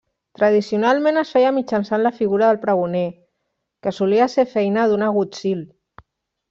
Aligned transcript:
Tradicionalment 0.37 1.19
es 1.21 1.33
feia 1.35 1.51
mitjançant 1.57 2.03
la 2.07 2.13
figura 2.21 2.49
del 2.51 2.59
pregoner, 2.65 3.05
que 3.85 3.97
solia 4.01 4.29
ser 4.39 4.51
feina 4.59 4.91
d'un 4.93 5.11
agutzil. 5.11 5.63